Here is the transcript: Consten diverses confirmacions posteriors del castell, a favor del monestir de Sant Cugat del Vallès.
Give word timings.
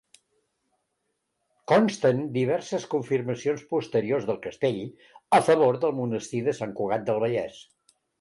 Consten 1.71 2.23
diverses 2.37 2.87
confirmacions 2.93 3.61
posteriors 3.73 4.25
del 4.29 4.39
castell, 4.47 4.79
a 5.39 5.41
favor 5.51 5.77
del 5.85 5.95
monestir 5.99 6.41
de 6.49 6.57
Sant 6.61 6.75
Cugat 6.81 7.05
del 7.11 7.21
Vallès. 7.27 7.61